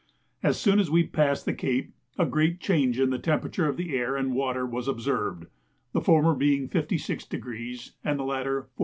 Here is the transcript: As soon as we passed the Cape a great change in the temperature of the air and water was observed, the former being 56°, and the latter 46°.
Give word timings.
As 0.41 0.59
soon 0.59 0.79
as 0.79 0.89
we 0.89 1.03
passed 1.05 1.45
the 1.45 1.53
Cape 1.53 1.93
a 2.17 2.25
great 2.25 2.59
change 2.59 2.99
in 2.99 3.11
the 3.11 3.19
temperature 3.19 3.69
of 3.69 3.77
the 3.77 3.95
air 3.95 4.15
and 4.17 4.33
water 4.33 4.65
was 4.65 4.87
observed, 4.87 5.45
the 5.93 6.01
former 6.01 6.33
being 6.33 6.67
56°, 6.67 7.91
and 8.03 8.17
the 8.19 8.23
latter 8.23 8.69
46°. 8.79 8.79